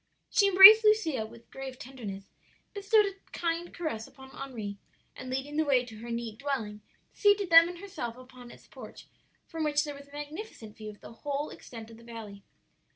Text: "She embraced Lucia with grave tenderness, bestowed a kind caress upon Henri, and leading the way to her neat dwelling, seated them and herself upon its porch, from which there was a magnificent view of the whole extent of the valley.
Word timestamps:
"She 0.31 0.47
embraced 0.47 0.83
Lucia 0.83 1.27
with 1.27 1.51
grave 1.51 1.77
tenderness, 1.77 2.25
bestowed 2.73 3.05
a 3.05 3.11
kind 3.33 3.71
caress 3.71 4.07
upon 4.07 4.31
Henri, 4.31 4.79
and 5.15 5.29
leading 5.29 5.57
the 5.57 5.63
way 5.63 5.85
to 5.85 5.97
her 5.99 6.09
neat 6.09 6.39
dwelling, 6.39 6.81
seated 7.13 7.51
them 7.51 7.69
and 7.69 7.77
herself 7.77 8.17
upon 8.17 8.49
its 8.49 8.65
porch, 8.65 9.05
from 9.45 9.63
which 9.63 9.83
there 9.83 9.93
was 9.93 10.07
a 10.07 10.11
magnificent 10.11 10.75
view 10.75 10.89
of 10.89 11.01
the 11.01 11.13
whole 11.13 11.51
extent 11.51 11.91
of 11.91 11.97
the 11.97 12.03
valley. 12.03 12.41